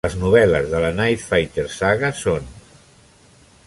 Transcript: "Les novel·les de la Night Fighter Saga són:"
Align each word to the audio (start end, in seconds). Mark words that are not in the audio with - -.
"Les 0.05 0.13
novel·les 0.21 0.71
de 0.71 0.79
la 0.85 0.89
Night 1.01 1.21
Fighter 1.27 1.69
Saga 1.77 2.11
són:" 2.25 2.53